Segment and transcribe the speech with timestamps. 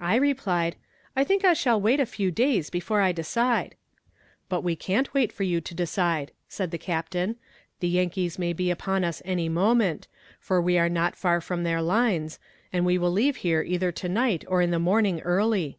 [0.00, 0.76] I replied,
[1.14, 3.74] "I think I shall wait a few days before I decide."
[4.48, 7.36] "But we can't wait for you to decide," said the captain;
[7.80, 10.08] "the Yankees may be upon us any moment,
[10.40, 12.38] for we are not far from their lines,
[12.72, 15.76] and we will leave here either to night or in the morning early.